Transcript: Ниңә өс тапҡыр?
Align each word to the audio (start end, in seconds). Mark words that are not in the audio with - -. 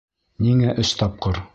Ниңә 0.45 0.73
өс 0.85 0.97
тапҡыр? 1.03 1.43